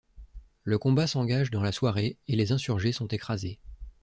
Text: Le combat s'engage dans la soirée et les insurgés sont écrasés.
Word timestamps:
Le 0.63 0.79
combat 0.79 1.05
s'engage 1.05 1.51
dans 1.51 1.61
la 1.61 1.71
soirée 1.71 2.17
et 2.27 2.35
les 2.35 2.51
insurgés 2.53 2.91
sont 2.91 3.05
écrasés. 3.09 3.59